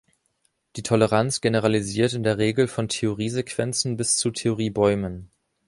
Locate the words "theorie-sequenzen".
2.89-3.97